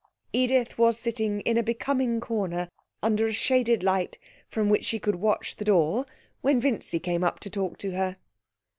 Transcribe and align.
Edith 0.33 0.79
was 0.79 0.97
sitting 0.97 1.41
in 1.41 1.59
a 1.59 1.61
becoming 1.61 2.19
corner 2.19 2.71
under 3.03 3.27
a 3.27 3.31
shaded 3.33 3.83
light 3.83 4.17
from 4.49 4.67
which 4.67 4.83
she 4.83 4.97
could 4.97 5.17
watch 5.17 5.55
the 5.57 5.65
door, 5.65 6.07
when 6.41 6.59
Vincy 6.59 6.97
came 6.99 7.23
up 7.23 7.39
to 7.41 7.51
talk 7.51 7.77
to 7.77 7.91
her. 7.91 8.17